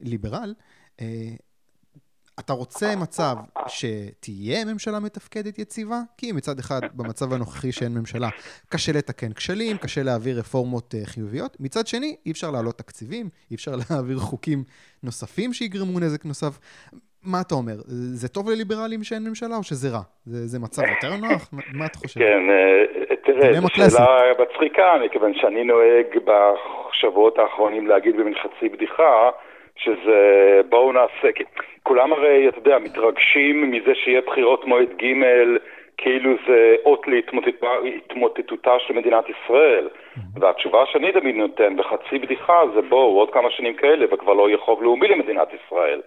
[0.01, 1.03] כליברל, uh, uh,
[2.39, 3.35] אתה רוצה מצב
[3.67, 5.99] שתהיה ממשלה מתפקדת יציבה?
[6.17, 8.29] כי מצד אחד, במצב הנוכחי שאין ממשלה,
[8.69, 11.57] קשה לתקן כשלים, קשה להעביר רפורמות uh, חיוביות.
[11.59, 14.63] מצד שני, אי אפשר להעלות תקציבים, אי אפשר להעביר חוקים
[15.03, 16.59] נוספים שיגרמו נזק נוסף.
[17.23, 17.75] מה אתה אומר?
[18.21, 20.01] זה טוב לליברלים שאין ממשלה או שזה רע?
[20.25, 21.49] זה, זה מצב יותר נוח?
[21.73, 22.19] מה אתה חושב?
[22.19, 29.29] כן, uh, תראה, זו שאלה מצחיקה, מכיוון שאני נוהג בשבועות האחרונים להגיד במין חצי בדיחה,
[29.83, 31.27] שזה בואו נעשה,
[31.83, 35.13] כולם הרי, אתה יודע, מתרגשים מזה שיהיה בחירות מועד ג'
[35.97, 37.07] כאילו זה אות
[37.83, 39.89] להתמוטטותה של מדינת ישראל.
[40.35, 44.57] והתשובה שאני תמיד נותן בחצי בדיחה זה בואו, עוד כמה שנים כאלה וכבר לא יהיה
[44.57, 46.01] חוב לאומי למדינת ישראל.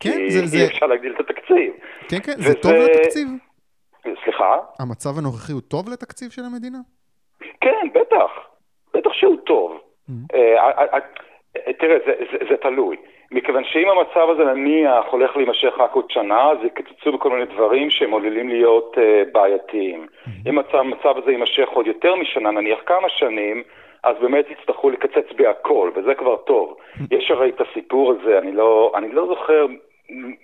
[0.00, 0.46] כן, כי זה...
[0.46, 0.58] זה...
[0.58, 1.72] אי אפשר להגדיל את התקציב.
[2.10, 2.32] כן, כן.
[2.36, 3.28] זה טוב לתקציב.
[4.24, 4.58] סליחה?
[4.80, 6.78] המצב הנוכחי הוא טוב לתקציב של המדינה?
[7.60, 8.30] כן, בטח.
[8.94, 9.80] בטח שהוא טוב.
[10.34, 11.00] אה,
[11.78, 12.96] תראה, זה, זה, זה תלוי.
[13.30, 17.90] מכיוון שאם המצב הזה נניח הולך להימשך רק עוד שנה, אז יקצצו בכל מיני דברים
[17.90, 20.06] שהם עלולים להיות uh, בעייתיים.
[20.06, 20.48] Mm-hmm.
[20.48, 23.62] אם המצב, הזה יימשך עוד יותר משנה, נניח כמה שנים,
[24.02, 26.76] אז באמת יצטרכו לקצץ בהכל, וזה כבר טוב.
[26.76, 27.02] Mm-hmm.
[27.10, 29.66] יש הרי את הסיפור הזה, אני לא, אני לא זוכר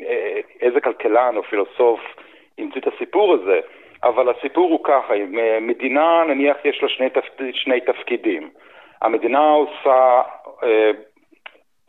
[0.07, 2.01] אה, איזה כלכלן או פילוסוף
[2.59, 3.61] המציא את הסיפור הזה,
[4.03, 7.25] אבל הסיפור הוא ככה, אה, מדינה נניח יש לה שני, תפ...
[7.53, 8.51] שני תפקידים.
[9.03, 10.23] המדינה עושה...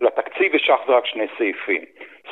[0.03, 1.81] לתקציב יש אך ורק שני סעיפים.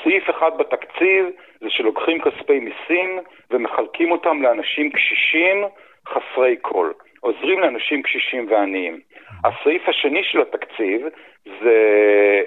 [0.04, 1.26] סעיף אחד בתקציב
[1.62, 3.20] זה שלוקחים כספי מיסים
[3.52, 5.64] ומחלקים אותם לאנשים קשישים
[6.08, 6.92] חסרי כל.
[7.20, 9.00] עוזרים לאנשים קשישים ועניים.
[9.44, 11.02] הסעיף השני של התקציב
[11.46, 11.78] זה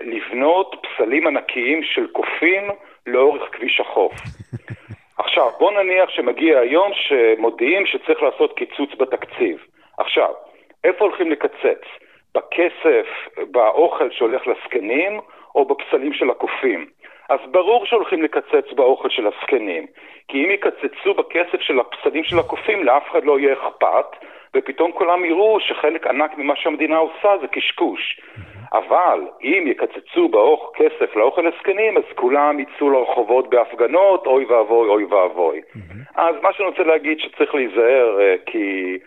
[0.00, 2.70] לבנות פסלים ענקיים של קופים
[3.06, 4.12] לאורך כביש החוף.
[5.18, 9.64] עכשיו, בוא נניח שמגיע היום שמודיעים שצריך לעשות קיצוץ בתקציב.
[9.98, 10.30] עכשיו,
[10.84, 11.82] איפה הולכים לקצץ?
[12.34, 13.06] בכסף,
[13.50, 15.20] באוכל שהולך לזקנים,
[15.54, 16.86] או בפסלים של הקופים.
[17.28, 19.86] אז ברור שהולכים לקצץ באוכל של הזקנים,
[20.28, 24.06] כי אם יקצצו בכסף של הפסלים של הקופים, לאף אחד לא יהיה אכפת,
[24.56, 28.20] ופתאום כולם יראו שחלק ענק ממה שהמדינה עושה זה קשקוש.
[28.72, 35.04] אבל אם יקצצו באוך כסף לאוכל הזקנים, אז כולם יצאו לרחובות בהפגנות, אוי ואבוי, אוי
[35.04, 35.60] ואבוי.
[36.14, 38.98] אז מה שאני רוצה להגיד שצריך להיזהר, אה, כי...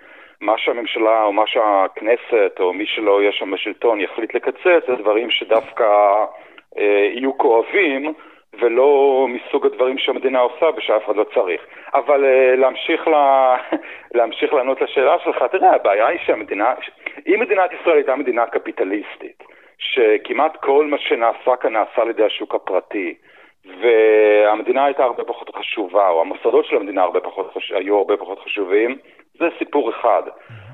[0.41, 5.31] מה שהממשלה או מה שהכנסת או מי שלא יהיה שם בשלטון יחליט לקצץ, זה דברים
[5.31, 5.85] שדווקא
[6.77, 8.13] אה, יהיו כואבים
[8.59, 11.61] ולא מסוג הדברים שהמדינה עושה ושאף אחד לא צריך.
[11.93, 13.55] אבל אה, להמשיך, לה,
[14.15, 16.73] להמשיך לענות לשאלה שלך, תראה, הבעיה היא שהמדינה,
[17.27, 19.43] אם מדינת ישראל הייתה מדינה קפיטליסטית,
[19.77, 23.15] שכמעט כל מה שנעשה כאן נעשה על ידי השוק הפרטי,
[23.81, 28.97] והמדינה הייתה הרבה פחות חשובה, או המוסדות של המדינה הרבה פחות, היו הרבה פחות חשובים,
[29.39, 30.21] זה סיפור אחד.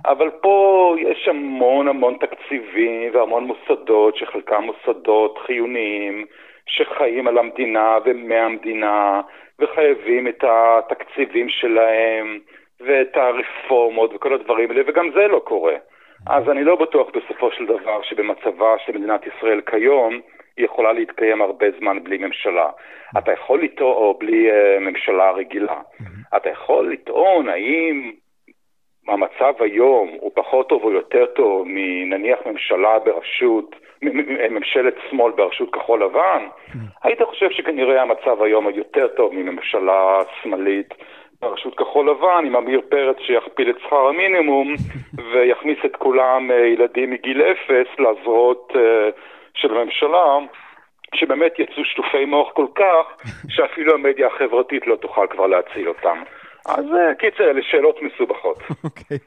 [0.06, 6.26] אבל פה יש המון המון תקציבים והמון מוסדות, שחלקם מוסדות חיוניים,
[6.65, 9.21] שחיים על המדינה ומהמדינה,
[9.60, 12.39] וחייבים את התקציבים שלהם,
[12.82, 15.76] ואת הרפורמות וכל הדברים האלה, וגם זה לא קורה.
[16.28, 20.19] אז אני לא בטוח בסופו של דבר שבמצבה של מדינת ישראל כיום,
[20.58, 22.69] היא יכולה להתקיים הרבה זמן בלי ממשלה.
[23.17, 25.82] אתה יכול לטעון, או בלי uh, ממשלה רגילה.
[26.38, 28.12] אתה יכול לטעון האם
[29.07, 33.75] המצב היום הוא פחות טוב או יותר טוב מנניח ממשלה בראשות,
[34.49, 36.47] ממשלת שמאל בראשות כחול לבן,
[37.03, 40.93] היית חושב שכנראה המצב היום הוא יותר טוב מממשלה שמאלית
[41.41, 44.75] בראשות כחול לבן, עם עמיר פרץ שיכפיל את שכר המינימום
[45.33, 49.09] ויכניס את כולם, אה, ילדים מגיל אפס, לזרועות אה,
[49.53, 50.37] של הממשלה.
[51.15, 53.05] שבאמת יצאו שטופי מוח כל כך,
[53.53, 56.23] שאפילו המדיה החברתית לא תוכל כבר להציל אותם.
[56.65, 58.58] אז אה, קיצר, אלה שאלות מסובכות.
[58.84, 59.17] אוקיי.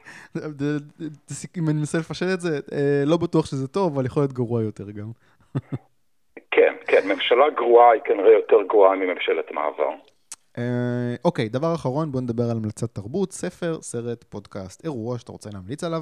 [1.57, 4.63] אם אני מנסה לפשט את זה, אה, לא בטוח שזה טוב, אבל יכול להיות גרוע
[4.63, 5.11] יותר גם.
[6.51, 9.89] כן, כן, ממשלה גרועה היא כנראה יותר גרועה מממשלת מעבר.
[10.57, 15.49] אה, אוקיי, דבר אחרון, בוא נדבר על המלצת תרבות, ספר, סרט, פודקאסט, אירוע שאתה רוצה
[15.53, 16.01] להמליץ עליו.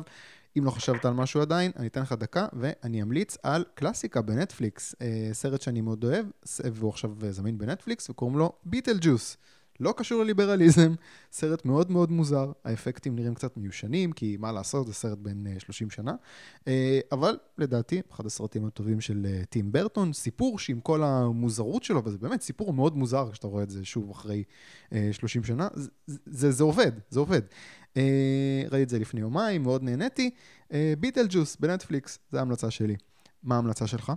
[0.57, 4.95] אם לא חשבת על משהו עדיין, אני אתן לך דקה ואני אמליץ על קלאסיקה בנטפליקס,
[5.31, 6.25] סרט שאני מאוד אוהב,
[6.73, 9.37] והוא עכשיו זמין בנטפליקס, וקוראים לו ביטל ג'וס.
[9.79, 10.93] לא קשור לליברליזם,
[11.31, 15.87] סרט מאוד מאוד מוזר, האפקטים נראים קצת מיושנים, כי מה לעשות, זה סרט בן 30
[15.87, 16.15] אה, שנה,
[16.67, 22.01] אה, אבל לדעתי, אחד הסרטים הטובים של אה, טים ברטון, סיפור שעם כל המוזרות שלו,
[22.05, 24.43] וזה באמת סיפור מאוד מוזר כשאתה רואה את זה שוב אחרי
[25.11, 25.89] 30 שנה, זה,
[26.25, 27.41] זה, זה עובד, זה עובד.
[28.71, 30.29] ראיתי את זה לפני יומיים, מאוד נהניתי.
[30.99, 32.95] ביטל ג'וס בנטפליקס, זו ההמלצה שלי.
[33.43, 34.11] מה ההמלצה שלך?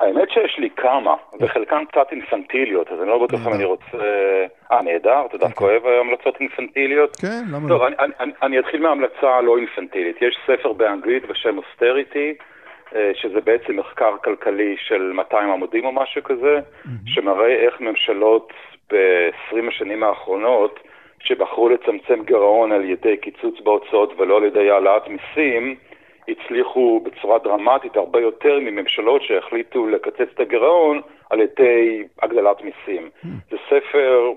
[0.00, 3.98] האמת שיש לי כמה, וחלקן קצת אינפנטיליות, אז אני לא בטוח אם אני רוצה...
[4.72, 7.16] אה, נהדר, אתה דווקא אוהב המלצות אינפנטיליות?
[7.16, 7.78] כן, למה לא?
[7.78, 7.82] טוב,
[8.42, 10.22] אני אתחיל מהמלצה הלא אינפנטילית.
[10.22, 12.34] יש ספר באנגלית בשם אוסטריטי,
[12.94, 16.60] אה, שזה בעצם מחקר כלכלי של 200 עמודים או משהו כזה,
[17.06, 18.52] שמראה איך ממשלות
[18.92, 20.80] ב-20 השנים האחרונות,
[21.20, 25.76] שבחרו לצמצם גירעון על ידי קיצוץ בהוצאות ולא על ידי העלאת מיסים,
[26.30, 33.10] הצליחו בצורה דרמטית הרבה יותר מממשלות שהחליטו לקצץ את הגירעון על ידי הגדלת מיסים.
[33.24, 33.26] אממ.
[33.50, 34.32] זה ספר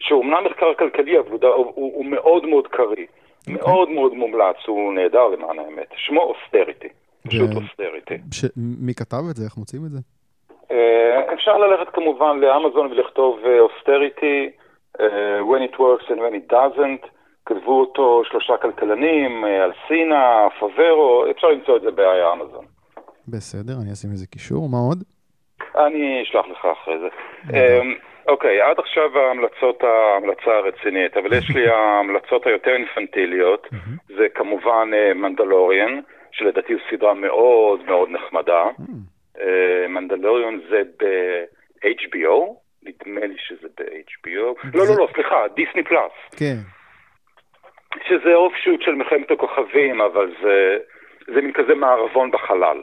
[0.00, 3.06] שהוא אמנם מחקר כלכלי, אבל הוא, הוא, הוא מאוד מאוד קריא.
[3.48, 5.88] מאוד מאוד מומלץ, הוא נהדר למען האמת.
[5.96, 6.88] שמו Austerity,
[7.26, 8.14] פשוט Austerity.
[8.32, 8.44] ש...
[8.56, 9.44] מי כתב את זה?
[9.44, 9.98] איך מוצאים את זה?
[10.70, 14.50] אה, אפשר ללכת כמובן לאמזון ולכתוב Austerity,
[15.50, 17.17] when it works and when it doesn't.
[17.48, 22.64] כתבו אותו שלושה כלכלנים, אה, אלסינה, פאוורו, אפשר למצוא את זה באמזון.
[23.28, 24.68] בסדר, אני אשים איזה קישור.
[24.68, 25.02] מה עוד?
[25.76, 27.08] אני אשלח לך אחרי זה.
[27.52, 27.94] אמ,
[28.28, 33.66] אוקיי, עד עכשיו ההמלצות, ההמלצה הרצינית, אבל יש לי ההמלצות היותר אינפנטיליות,
[34.16, 36.00] זה כמובן אה, מנדלוריאן,
[36.32, 38.64] שלדעתי זו סדרה מאוד מאוד נחמדה.
[39.40, 44.68] אה, מנדלוריון זה ב-HBO, נדמה לי שזה ב-HBO.
[44.74, 46.12] לא, לא, לא, סליחה, דיסני פלאס.
[46.36, 46.56] כן.
[48.08, 50.78] שזה אופשוט של מלחמת הכוכבים, אבל זה,
[51.26, 52.82] זה מין כזה מערבון בחלל.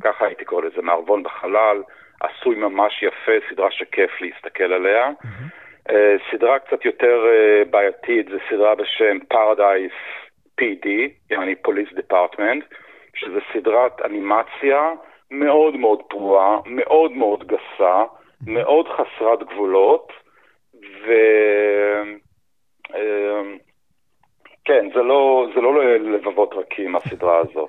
[0.00, 1.82] ככה הייתי קורא לזה, מערבון בחלל,
[2.20, 5.10] עשוי ממש יפה, סדרה שכיף להסתכל עליה.
[5.90, 10.26] אה, סדרה קצת יותר אה, בעייתית, זו סדרה בשם Paradise
[10.60, 10.88] PD,
[11.30, 12.74] יעני Police Department,
[13.14, 14.92] שזה סדרת אנימציה
[15.30, 18.02] מאוד מאוד פרועה, מאוד מאוד גסה,
[18.46, 20.12] מאוד חסרת גבולות,
[21.06, 21.12] ו...
[22.94, 23.42] אה,
[24.64, 27.68] כן, זה לא, זה לא לבבות רכים, הסדרה הזו.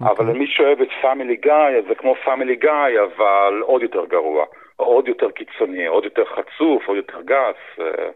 [0.00, 4.44] אבל למי שאוהב את Family Guy, זה כמו Family Guy, אבל עוד יותר גרוע.
[4.76, 8.10] עוד יותר קיצוני, עוד יותר חצוף, עוד יותר גס, אה,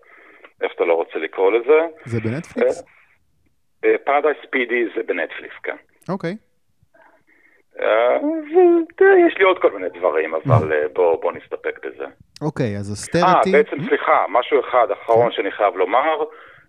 [0.63, 1.81] איך אתה לא רוצה לקרוא לזה.
[2.05, 2.85] זה בנטפליקס?
[4.05, 5.77] Paradise PD זה בנטפליקס, כן.
[6.09, 6.37] אוקיי.
[7.81, 8.17] אה,
[9.29, 12.05] יש לי עוד כל מיני דברים, אבל אה, בוא, בוא נסתפק בזה.
[12.43, 13.53] אוקיי, אז אה, Austerity...
[13.53, 16.25] בעצם סליחה, משהו אחד אחרון שאני חייב לומר.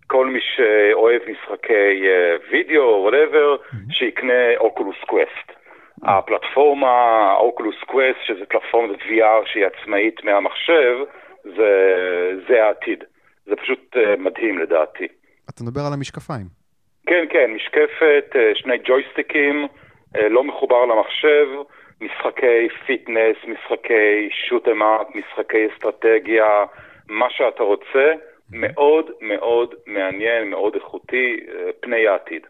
[0.07, 3.55] כל מי שאוהב משחקי אה, וידאו, whatever,
[3.89, 5.51] שיקנה Oculus Quest.
[6.03, 10.97] הפלטפורמה Oculus Quest, שזה פלטפורמת VR שהיא עצמאית מהמחשב,
[11.43, 11.71] זה,
[12.47, 13.03] זה העתיד.
[13.45, 15.07] זה פשוט אה, מדהים לדעתי.
[15.49, 16.45] אתה מדבר על המשקפיים.
[17.07, 19.67] כן, כן, משקפת, אה, שני ג'ויסטיקים,
[20.29, 21.47] לא מחובר למחשב,
[22.01, 26.65] משחקי fitness, משחקי shoot 'em up, משחקי אסטרטגיה,
[27.09, 28.13] מה שאתה רוצה.
[28.49, 32.41] מאוד מאוד מעניין, מאוד איכותי, אה, פני העתיד.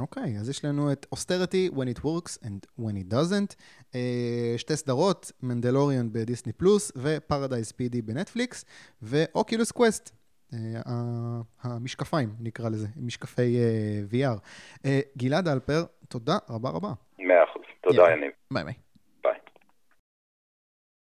[0.00, 3.54] אוקיי, אז יש לנו את Austerity, When it works and when it doesn't.
[3.94, 8.64] אה, שתי סדרות, Mandalorian ב Disney Plus ו Paradise PD בנטפליקס,
[9.02, 10.10] ו Oculus Quest.
[10.54, 10.80] אה,
[11.62, 13.56] המשקפיים, נקרא לזה, משקפי
[14.10, 14.38] VR.
[15.16, 16.88] גלעד אלפר, תודה רבה רבה.
[17.18, 17.62] מאה אחוז.
[17.80, 18.12] תודה.
[18.12, 18.30] יניב.
[18.52, 18.74] ביי ביי.